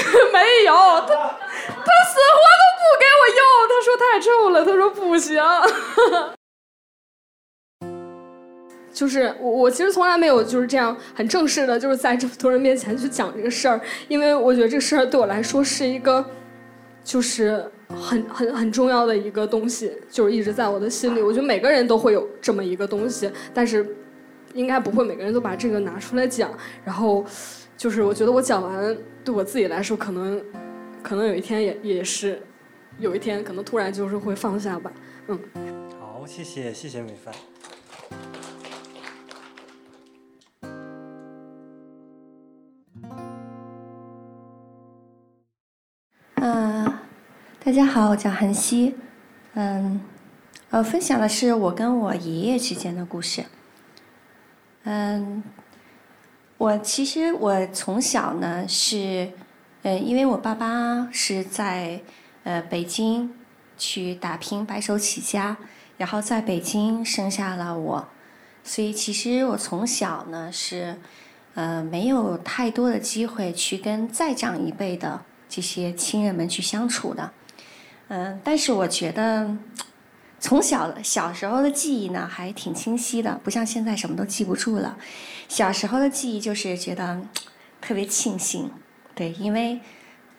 [0.32, 1.38] 没有他。
[1.84, 5.42] 他死活都不给我用，他说太臭了，他说不行。
[8.92, 16.24] 就是我，我其实从来没有就是这样很正式的，就是在这么多人面前去讲这个事儿，因为我觉得这个事儿对我来说是一个，
[17.04, 21.22] 就是很很很重要的一个东西，就是一直在我的心里。
[21.22, 23.96] 我觉得每个人都会有这么一个东西，但是
[24.54, 26.50] 应该不会每个人都把这个拿出来讲。
[26.84, 27.24] 然后，
[27.76, 30.42] 就是我觉得我讲完，对我自己来说可能。
[31.02, 32.40] 可能有一天也也是，
[33.00, 34.92] 有一天可能突然就是会放下吧，
[35.26, 35.36] 嗯。
[35.98, 37.34] 好，谢谢谢谢米饭。
[47.64, 48.92] 大家好，我叫韩熙，
[49.54, 50.00] 嗯，
[50.70, 53.44] 呃，分享的是我跟我爷爷之间的故事。
[54.82, 55.44] 嗯，
[56.58, 59.30] 我其实我从小呢是。
[59.84, 62.00] 嗯，因为我爸爸是在
[62.42, 63.32] 呃北京
[63.78, 65.56] 去打拼，白手起家，
[65.96, 68.08] 然后在北京生下了我，
[68.64, 70.96] 所以其实我从小呢是
[71.54, 77.32] 呃没有太多的机会去跟再长一辈的这些亲人们去相处的。
[78.14, 79.56] 嗯，但是我觉得
[80.38, 84.98] 从小小时候的记忆呢还挺清晰的，不像现在什么都记不住了。
[85.48, 87.22] 小时候的记忆就是觉得
[87.80, 88.70] 特别庆幸。
[89.14, 89.80] 对，因为，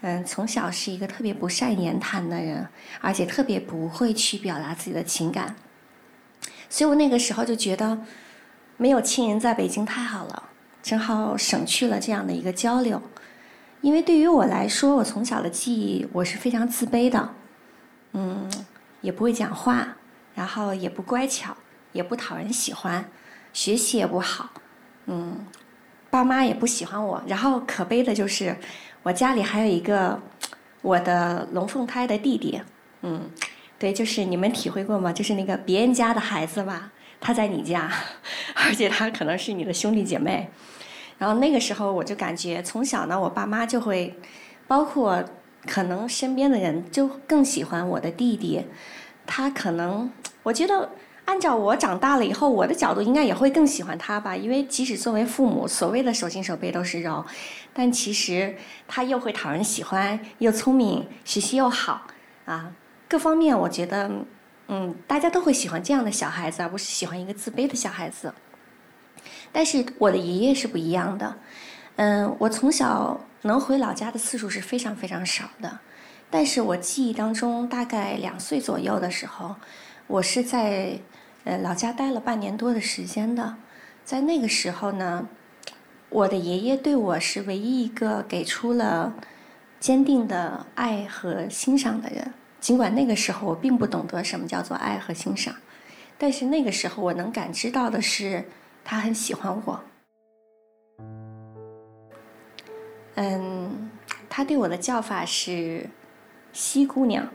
[0.01, 2.67] 嗯，从小是一个特别不善言谈的人，
[3.01, 5.55] 而且特别不会去表达自己的情感，
[6.69, 7.99] 所以我那个时候就觉得，
[8.77, 10.43] 没有亲人在北京太好了，
[10.83, 13.01] 正好省去了这样的一个交流。
[13.81, 17.33] 因为对于我来说，我从小的记忆，我是非常自卑的，
[18.13, 18.49] 嗯，
[19.01, 19.87] 也不会讲话，
[20.33, 21.55] 然后也不乖巧，
[21.91, 23.05] 也不讨人喜欢，
[23.51, 24.49] 学习也不好，
[25.05, 25.45] 嗯。
[26.09, 28.55] 爸妈也不喜欢我，然后可悲的就是，
[29.01, 30.21] 我家里还有一个
[30.83, 32.61] 我的龙凤胎的弟弟，
[33.01, 33.31] 嗯，
[33.79, 35.11] 对，就是你们体会过吗？
[35.11, 37.91] 就是那个别人家的孩子吧，他在你家，
[38.53, 40.47] 而且他可能是你的兄弟姐妹。
[41.17, 44.15] 然后那个时候我就感觉，从小呢，我爸妈就会，
[44.67, 45.19] 包括
[45.67, 48.65] 可能身边的人就更喜欢我的弟弟，
[49.25, 50.11] 他可能
[50.43, 50.89] 我觉得。
[51.25, 57.23] 按照我长大了以后，我的角度应该也会更喜欢他吧，因为即使作为父母，所谓的手心手背都是肉，
[57.73, 58.53] 但其实
[58.89, 62.01] 他又会讨人喜欢，又聪明，学习又好，
[62.43, 62.73] 啊，
[63.07, 64.11] 各方面我觉得，
[64.67, 68.33] 嗯，大家都会喜欢这样的小孩子，而不是喜欢一个自卑的小孩子。
[69.53, 71.37] 但是我的爷爷是不一样的，
[71.95, 75.79] 嗯，我从小能回老家的次数是非常非常少的，
[76.29, 79.55] 但是我记忆当中，大概两岁左右的时候，
[80.07, 80.99] 我是在。
[81.45, 83.57] 呃，老家待了半年多的时间的，
[84.05, 85.27] 在那个时候呢，
[86.07, 89.13] 我的爷爷对我是唯一一个给出了
[89.77, 92.33] 坚定的爱和欣赏的人。
[92.61, 95.53] 尽管那个时候我并不懂得什么叫做爱和欣赏，
[96.17, 98.45] 但是那个时候我能感知到的是，
[98.85, 99.83] 他很喜欢我。
[103.15, 103.89] 嗯，
[104.29, 105.89] 他对我的叫法是
[106.53, 107.27] “西姑娘”。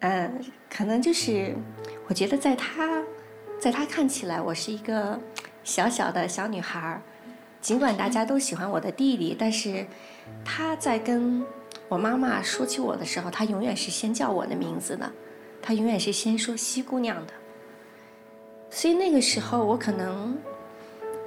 [0.00, 1.54] 嗯，可能就是。
[2.08, 3.04] 我觉得在他，
[3.60, 5.16] 在他看起来，我是一个
[5.62, 7.00] 小小的小女孩儿。
[7.60, 9.86] 尽管大家都喜欢我的弟弟，但是
[10.44, 11.46] 他在跟
[11.88, 15.08] 我妈妈说起我的时候，他永远是先叫我的名字的，
[15.62, 17.32] 他永远是先说西姑娘的。
[18.70, 20.36] 所以那个时候，我可能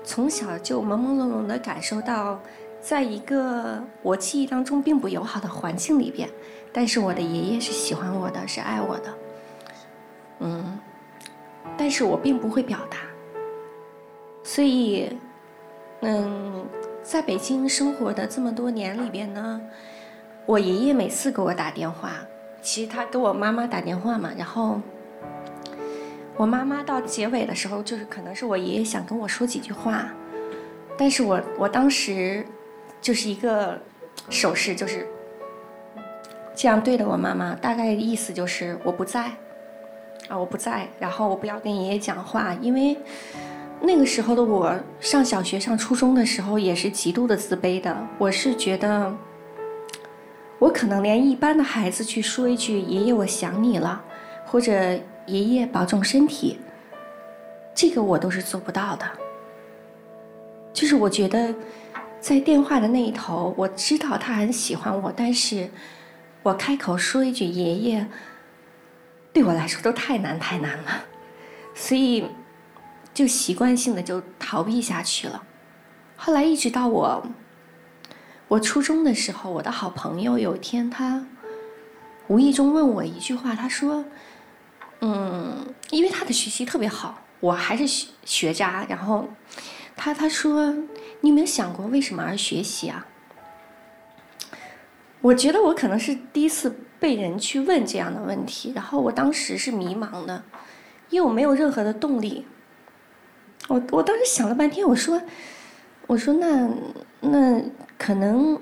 [0.04, 2.42] 从小就朦朦胧胧的感受到，
[2.84, 6.30] 在一个我记忆当中并不友好的环境里边，
[6.74, 9.14] 但是我的爷爷是喜欢我的，是爱我的。
[10.40, 10.78] 嗯，
[11.78, 12.98] 但是我并不会表达，
[14.44, 15.18] 所以，
[16.02, 16.66] 嗯，
[17.02, 19.62] 在北京生活的这么多年里边呢，
[20.46, 22.12] 我爷爷每次给我打电话，
[22.62, 24.82] 其实他给我妈妈打电话嘛，然后。
[26.36, 30.12] 我妈妈到结尾的时候，就是可能是我爷爷想跟我说几句话，
[30.98, 32.44] 但是我我当时
[33.04, 33.80] 就是一个
[34.30, 35.06] 手势，就是
[36.56, 39.26] 这样对着我妈妈，大概意思就是我不在
[40.28, 42.98] 啊，我不在，然后我不要跟爷爷讲话，因为
[43.82, 49.14] 那个时候的我上小学、上初中的时候也是极度的自卑的，我是觉得
[50.58, 54.04] 我可能连一般的孩子去说一句“爷爷，我想你了”，
[54.48, 54.74] 或者。
[55.26, 56.60] 爷爷保重身体，
[57.74, 59.06] 这个我都是做不到的。
[60.74, 61.56] 就是我觉得，
[62.24, 65.70] 在电话的那一头，我知道他很喜欢我，但是
[66.42, 68.08] 我开口说一句“爷爷”，
[69.34, 71.04] 对我来说都太难太难了，
[71.76, 72.26] 所以
[73.14, 75.44] 就习惯性的就逃避下去了。
[76.16, 77.28] 后来一直到我
[78.48, 81.26] 我初中的时候，我的好朋友有一天他
[82.28, 84.06] 无意中问我一句话，他说。
[85.02, 88.86] 嗯，因为他的学习特别好，我还是学学渣。
[88.88, 89.28] 然后，
[89.98, 90.74] 他他说
[91.24, 93.08] ：“你有没有想过为什么而学习啊？”
[95.22, 100.44] 我觉得我可能是第一次被人去问这样的问题，然后我当时是迷茫的，
[101.10, 102.46] 因为我没有任何的动力。
[103.70, 105.22] 我我当时想了半天，我说
[106.08, 106.70] ：“我说那
[107.22, 107.62] 那
[107.98, 108.62] 可能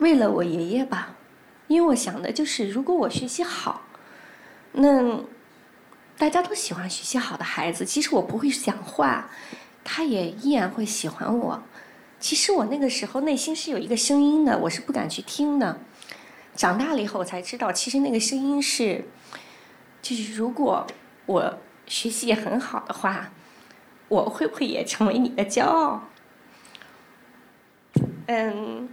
[0.00, 1.16] 为了我爷爷吧，
[1.68, 3.82] 因为我想的就是如果我学习好。”
[4.78, 5.20] 那
[6.18, 9.30] 大家都喜欢学习好的孩子，其实我不会讲话，
[9.88, 11.62] 他也依然会喜欢我。
[12.18, 15.78] 其实我那个时候内心是有一个声音的，我是不敢去听的。
[16.56, 19.04] 长大了以后我才知道，其实那个声音是，
[20.02, 20.84] 就是如果
[21.26, 23.30] 我学习也很好的话，
[24.08, 26.02] 我会不会也成为你的骄傲？
[28.26, 28.88] 嗯。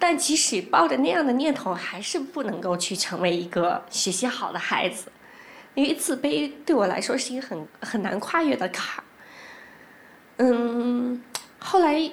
[0.00, 5.10] 但即使抱着那样的念头，还是不能够去成为一个学习好的孩子，
[5.74, 9.04] 因为自卑对我来说是一个很很难跨越的坎儿。
[10.38, 11.22] 嗯，
[11.58, 12.10] 后来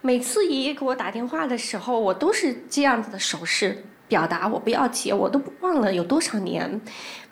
[0.00, 6.80] 每次爷爷给我打电话的时候，我都是这样子的手势表达我不要接，我都忘了有多少年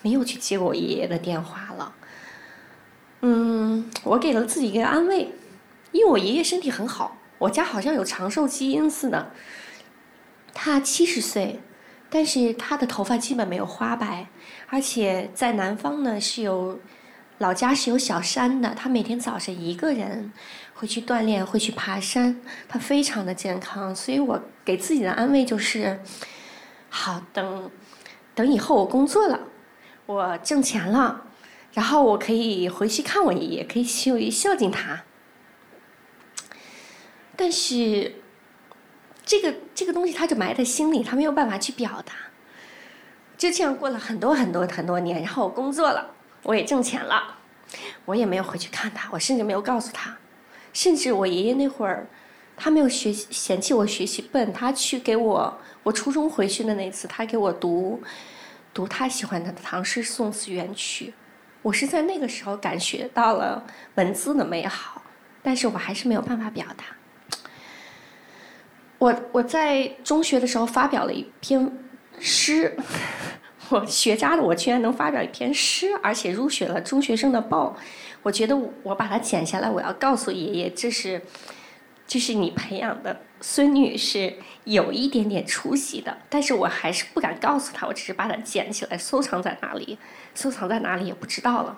[0.00, 1.94] 没有去接过爷爷的电话了。
[3.20, 5.32] 嗯，我给了自己一个安慰，
[5.92, 7.18] 因为我爷爷身体很好。
[7.38, 9.32] 我家好像有长寿基因似的，
[10.54, 11.58] 他七十岁，
[12.08, 14.28] 但是他的头发基本没有花白，
[14.68, 16.78] 而且在南方呢是有
[17.42, 20.32] 老家是有小山的，他每天早上一个人
[20.74, 26.00] 会去锻炼，会去爬山，他非常的健康，所以我给自己的安慰就是，
[26.88, 27.68] 好等
[28.36, 29.40] 等以后我工作了，
[30.06, 31.22] 我挣钱了，
[31.72, 35.02] 然后我可以回去看我爷爷，可以去孝敬他。
[37.34, 38.22] 但是，
[39.26, 42.14] 这个这个东西他就埋在心里，他没有办法去表达。
[43.36, 47.36] 就这样过了很多很多很多年，然后我工作了，我也挣钱了，
[48.04, 50.16] 我也没有回去看他，我甚至没有告诉他。
[50.72, 52.06] 甚至我爷爷那会儿，
[52.56, 58.02] 他没有学习嫌弃我学习笨，他去给我我初中回去的那次，他给我读
[58.72, 61.12] 读他喜欢的唐诗宋词元曲。
[61.60, 65.02] 我是在那个时候感觉到了文字的美好，
[65.42, 66.84] 但是我还是没有办法表达。
[68.98, 71.70] 我我在中学的时候发表了一篇
[72.18, 72.76] 诗，
[73.72, 77.76] 我学渣的我居然能发表一篇诗，而且入选了中学生的报。
[78.22, 81.20] 我觉得我把它剪下来，我要告诉爷爷，这是，
[82.06, 86.16] 这是你培养的孙女是有一点点出息的。
[86.28, 89.98] 但是我还是不敢告诉他，我只是把它捡起来收藏在哪里，
[90.34, 91.76] 收藏在哪里也不知道了。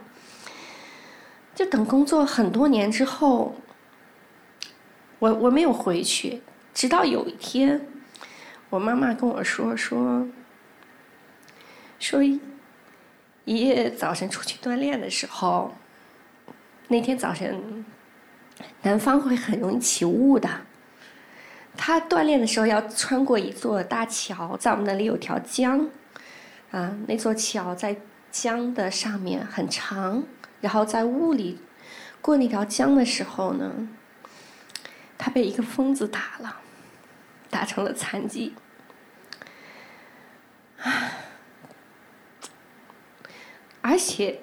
[1.54, 3.54] 就等工作很多年之后，
[5.18, 6.42] 我我没有回去。
[6.74, 7.87] 直到有一天，
[8.68, 10.26] 我妈妈跟我说说
[12.05, 12.22] 说，
[13.46, 15.74] 爷爷早晨出去锻炼的时候，
[16.88, 17.82] 那天早晨
[18.82, 20.46] 南方会很容易起雾的。
[21.74, 25.88] 他锻炼的时候要穿过一座大桥，在我们那里有条江，
[26.72, 27.96] 啊，那座桥在
[28.30, 30.22] 江的上面很长，
[30.61, 31.59] 然后在雾里
[32.20, 33.88] 过那条江的时候呢，
[35.16, 36.61] 他被一个疯子打了。
[37.48, 38.52] 打成了残疾，
[43.87, 44.41] 而且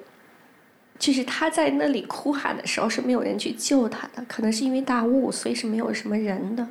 [1.00, 6.64] 就是他在那里哭喊的时候是没有人去救他的，可能是因为大雾，所以是没有什么人的。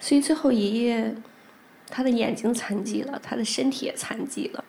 [0.00, 1.14] 所以最后爷爷，
[1.88, 4.64] 他的眼睛残疾了，他的身体也残疾了，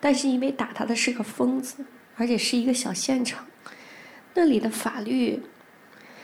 [0.00, 1.84] 但是因为打他的是个疯子，
[2.16, 3.44] 而且是一个小县城，
[4.32, 5.42] 那里的法律，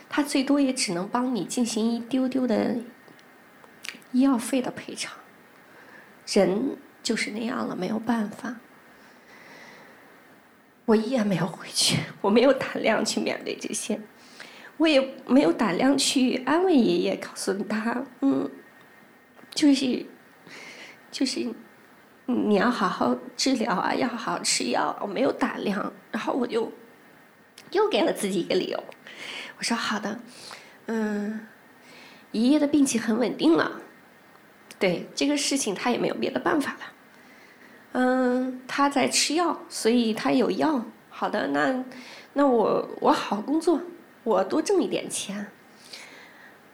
[0.09, 2.75] 他最多也只能帮你进行一丢丢的
[4.13, 5.15] 医药费的赔偿。
[6.25, 8.55] 人就是那样了，没有办法。
[10.87, 13.99] 我依然没有回去，我没有胆量去面对这些，
[14.77, 18.49] 我也没有胆量去安慰爷爷，告诉他，嗯，
[19.53, 20.05] 就是，
[21.11, 21.45] 就是
[22.25, 24.97] 你要好好治疗啊，要好好吃药。
[25.01, 26.71] 我没有胆量，然后我就
[27.71, 28.81] 又给了自己一个理由，
[29.57, 30.17] 我说好的，
[30.85, 31.45] 嗯，
[32.31, 33.81] 爷爷的病情很稳定了，
[34.79, 36.79] 对这个事情他也没有别的办法了。
[37.93, 40.85] 嗯，他在吃药，所以他有药。
[41.09, 41.83] 好的，那
[42.33, 43.81] 那我我好好工作，
[44.23, 45.47] 我多挣一点钱。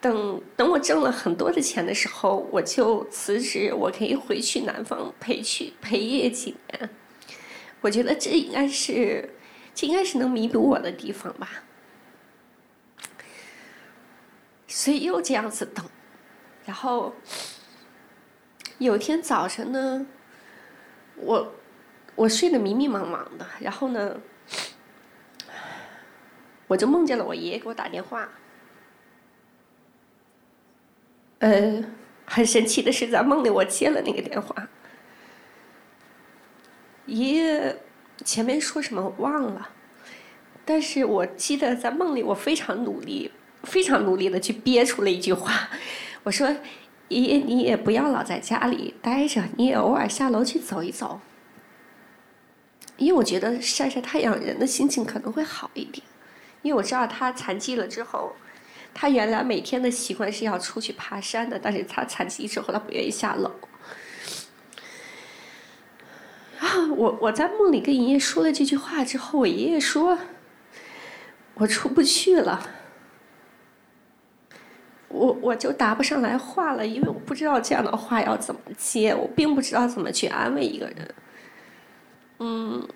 [0.02, 6.90] 等等，我挣了很多的钱的时候，我就辞职，我可以回去南方陪去陪爷爷几年。
[7.80, 9.34] 我觉得这应该是，
[9.74, 11.64] 这应该是能弥补我的地方吧。
[14.68, 15.86] 所以又这样子等，
[16.66, 17.14] 然后
[18.80, 20.06] 有天早晨呢。
[21.16, 21.54] 我
[22.16, 24.20] 我睡得迷迷茫茫的，然后呢，
[26.68, 28.30] 我就梦见了我爷爷给我打电话。
[31.40, 31.84] 呃，
[32.26, 34.68] 很神奇的是，在梦里我接了那个电话，
[37.06, 37.78] 爷爷
[38.24, 39.70] 前面说什么我忘了，
[40.66, 43.32] 但是我记得在梦里我非常努力，
[43.64, 45.70] 非常努力的去憋出了一句话，
[46.24, 46.56] 我说。
[47.10, 51.20] 爷爷，你也不要老在家里待着，你也偶尔下楼去走一走。
[52.98, 56.06] 因为我觉得晒晒太阳，人的心情可能会好一点。
[56.62, 58.34] 因为我知道他残疾了之后，
[58.94, 63.52] 他原来每天的习惯是要出去爬山的，但是他残疾之后，他不愿意下楼。
[66.60, 70.18] 啊，我我在梦里跟爷爷说了这句话之后，我爷爷说
[71.56, 72.70] ：“我出不去了。”
[75.14, 81.16] 我我就答不上来话了，因为我不知道这样的话要怎么接，我并不知道怎么去安慰一个人，
[82.40, 82.88] 嗯，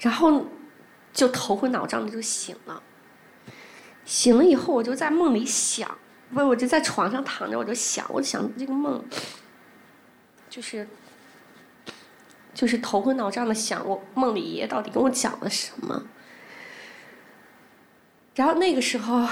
[0.00, 0.44] 然后
[1.12, 2.82] 就头昏脑胀的就醒了，
[4.04, 5.96] 醒了以后我就在梦里想，
[6.34, 9.02] 不，我就在床上躺着，我就想，我想这个梦，
[10.50, 10.88] 就是
[12.52, 16.02] 就是头昏脑胀的想，我梦里爷爷到底跟我讲了什么。
[18.34, 19.26] 然后那个时候，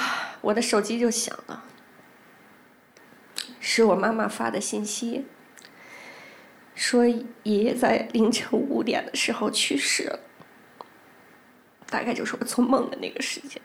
[0.45, 1.65] 我的手机就响了，
[3.61, 5.25] 是我妈妈发的信息，
[6.75, 10.21] 说爷爷在凌晨五点的时候去世了，
[11.89, 13.59] 大概就是我做梦的那个时间。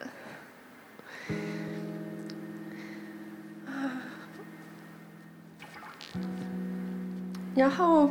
[7.53, 8.09] 然后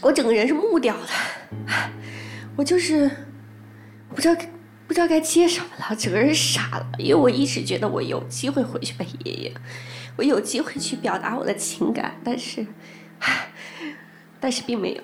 [0.00, 1.08] 我整个人是木掉的，
[2.56, 3.10] 我就是
[4.14, 4.42] 不知道。
[4.98, 6.90] 不知道该接什么了，整个人傻了。
[6.98, 9.52] 因为我一直觉得我有机会回去陪爷爷，
[10.16, 12.66] 我有机会去表达我的情感，但是，
[14.40, 15.02] 但是并没有。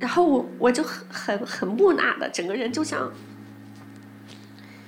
[0.00, 3.12] 然后我我就很很很木讷的，整个人就像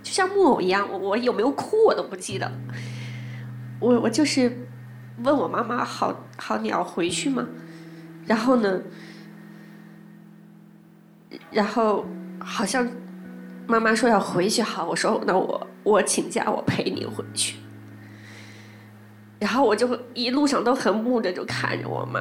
[0.03, 0.89] 就像木偶一样。
[0.91, 2.51] 我我有没有哭我都不记得。
[3.81, 4.67] 我我就是
[5.23, 7.47] 问我妈妈：“好好，你要回去吗？”
[8.25, 8.81] 然后呢，
[11.51, 12.07] 然后。
[12.45, 12.87] 好像
[13.67, 17.57] 妈妈说要回去，好，我说那我我请假，我陪你回去。
[19.39, 22.21] 然后我就一路上都很木着，就看着我妈。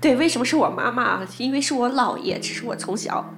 [0.00, 1.20] 对，为什么是我妈妈？
[1.36, 3.34] 因为是我姥爷，只是我从小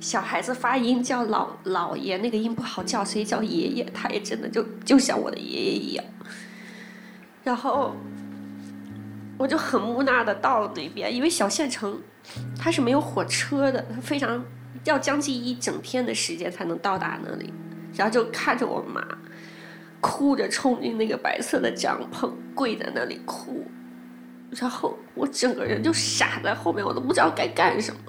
[0.00, 3.84] 小孩子发音叫老姥爷，那个音不好叫，所以叫爷爷。
[3.92, 6.04] 他也真的就就像我的爷爷一样。
[7.44, 7.94] 然后
[9.36, 12.00] 我就很木讷的到了那边，因为小县城。
[12.58, 14.44] 他是没有火车的，他非常
[14.84, 17.52] 要将近一整天的时间才能到达那里，
[17.94, 19.02] 然后就看着我妈
[20.00, 23.66] 哭着冲进那个白色的帐篷，跪在那里哭，
[24.50, 28.00] 然后我整个人就傻在后面，我都不知道该干什么，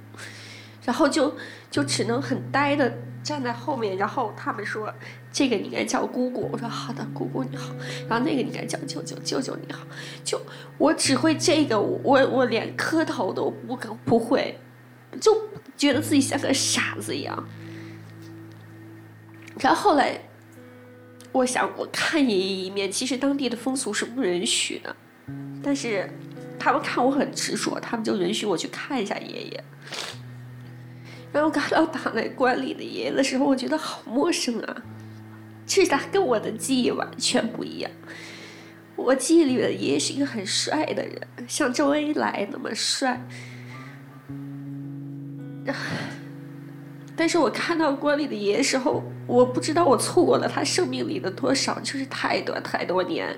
[0.89, 1.31] 然后就
[1.69, 4.91] 就只能很呆的站在后面，然后他们说
[5.31, 7.71] 这个你应该叫姑姑，我说好的，姑姑你好，
[8.07, 9.85] 然后那个你应该叫舅舅，舅舅你好，
[10.23, 10.41] 就
[10.79, 14.59] 我只会这个，我我连磕头都不不会，
[15.21, 15.31] 就
[15.77, 17.47] 觉得自己像个傻子一样。
[19.59, 20.19] 然后后来，
[21.31, 24.95] 我想我看爷爷一面，其实当地的风俗是不允许的，
[25.61, 26.09] 但是
[26.57, 29.63] 他们看我很执着，他们就允许我去看一下爷爷。
[31.31, 34.83] 然后看到躺在棺里的爷爷的时候，我觉得好陌生啊，
[35.65, 37.91] 其实他跟我的记忆完全不一样。
[38.95, 43.25] 我记忆里的爷爷是一个很帅的人，像周恩来那么帅。
[47.15, 53.37] 但是我看到棺里的爷爷时候，我不知道我错过了他生命里的多少，就是太多太多年，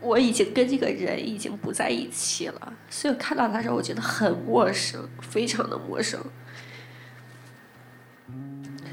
[0.00, 2.72] 我已经跟这个人已经不在一起了。
[2.90, 6.20] 所以我看到他时候，我觉得很陌生，非常的陌生。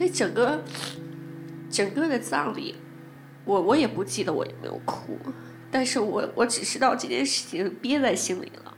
[0.01, 0.63] 那整个
[1.69, 2.73] 整个的葬礼，
[3.45, 5.15] 我我也不记得我有没有哭，
[5.69, 8.75] 但是我我只知道这件事情憋在心里了。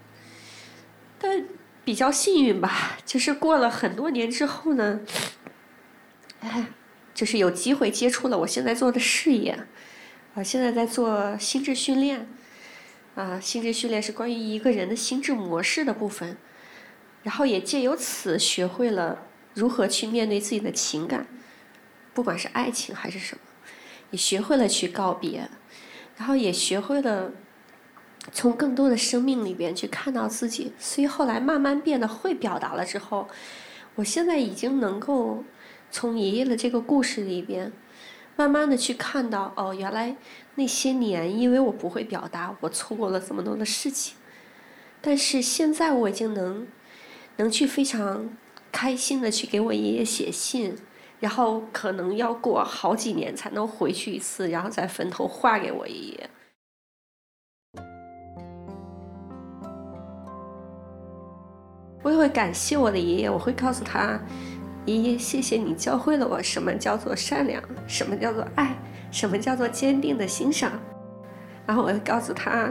[1.17, 1.45] 但。
[1.85, 5.01] 比较幸运吧，就是过了很多年之后呢，
[6.39, 6.67] 哎，
[7.13, 9.67] 就是有机会接触了我现在做的事业，
[10.33, 12.25] 啊，现在在做心智训练，
[13.15, 16.37] 啊，心智训练是关于一个人的心智模式的部分，
[17.23, 21.27] 然后也借由此学会了如何去面对自己的情感，
[22.13, 23.41] 不管是爱情还是什么，
[24.11, 25.49] 也学会了去告别，
[26.17, 27.31] 然后也学会了。
[28.31, 33.27] 从更多的生命里边去看到自己，所以后来慢慢变得会表达了之后，
[33.95, 35.43] 我现在已经能够
[35.91, 37.73] 从爷爷的这个故事里边，
[38.37, 40.15] 慢慢的去看到哦，原来
[40.55, 44.15] 那些年因为我不会表达，我错过了这么多的事情，
[45.01, 46.65] 但是现在我已经能
[47.35, 48.29] 能去非常
[48.73, 50.75] 开心的去给我爷爷写信，
[51.19, 56.29] 然后可能要过好几年才能回去一次，然后在坟头画给我爷爷。
[62.01, 64.19] 我也会感谢我的爷爷，我会告诉他，
[64.85, 68.75] 爷爷，谢谢你教会了我什么叫做善良，什么叫做爱，
[69.11, 70.71] 什么叫做坚定的欣赏。
[71.65, 72.69] 然后我会告诉他，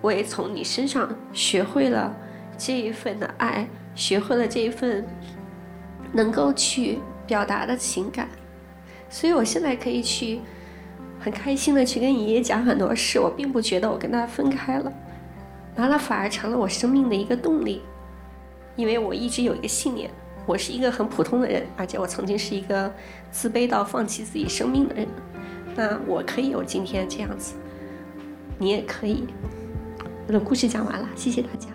[0.00, 2.16] 我也从你身上学会了
[2.56, 5.06] 这一份的爱，学会了这一份
[6.12, 8.28] 能够去表达的情感。
[9.10, 10.40] 所以我现在可以去
[11.20, 14.92] 很开心的去跟爷爷讲很多事，我并不觉得我跟他分开了，
[15.76, 17.82] 完了反而成了我生命的一个动力。
[18.74, 20.10] 因为我一直有一个信念，
[20.46, 22.90] 我是一个很普通的人，而且我曾经是一个
[23.30, 25.06] 自卑到放弃自己生命的人。
[25.74, 27.54] 那我可以有今天这样子，
[28.58, 29.26] 你也可以。
[30.26, 31.68] 我的故事讲完了，谢谢大家。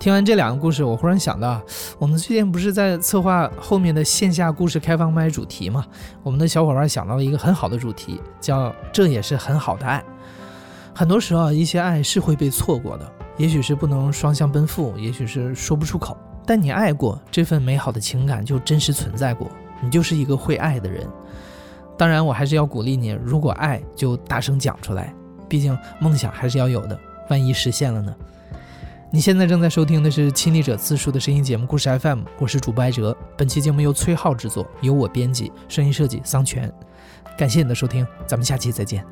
[0.00, 1.60] 听完这两个故事，我忽然想到，
[1.98, 5.84] 我们最近不是在策划后面的线下故事开放麦主题吗？
[6.22, 10.02] 我们的小伙伴想到了一个很好的主题，叫“这也是很好的爱”。
[10.96, 16.16] 很多时候，一些爱是会被错过的，也许是不能双向奔赴，也许是说不出口。
[16.46, 19.50] 但你爱过，这份美好的情感就真实存在过，
[19.82, 21.06] 你就是一个会爱的人。
[21.98, 25.14] 当然，我还是要鼓励你，如果爱就大声讲出来，
[25.46, 26.98] 毕竟梦想还是要有的，
[27.28, 28.16] 万一实现了呢？
[29.12, 33.16] 你现在正在收听的是亲历者自述的声音节目《故事 FM》，我是主播艾哲。
[33.36, 36.72] 本期节目由崔浩制作，由我编辑，声音设计桑泉。
[37.36, 39.04] 感谢你的收听，咱们下期再见。